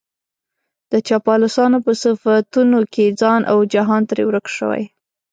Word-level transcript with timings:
د 0.91 0.93
چاپلوسانو 1.07 1.77
په 1.85 1.91
صفتونو 2.03 2.79
کې 2.93 3.15
ځان 3.21 3.41
او 3.51 3.57
جهان 3.73 4.01
ترې 4.09 4.23
ورک 4.27 4.45
شوی. 4.57 4.81